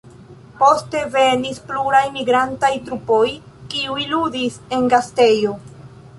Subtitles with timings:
[0.61, 3.21] Poste venis pluraj migrantaj trupoj,
[3.75, 5.57] kiuj ludis en gastejo.